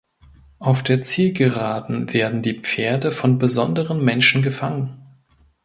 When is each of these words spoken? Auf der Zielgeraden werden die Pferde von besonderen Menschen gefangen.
Auf 0.57 0.81
der 0.81 1.01
Zielgeraden 1.01 2.11
werden 2.11 2.41
die 2.41 2.59
Pferde 2.59 3.11
von 3.11 3.37
besonderen 3.37 4.03
Menschen 4.03 4.41
gefangen. 4.41 4.99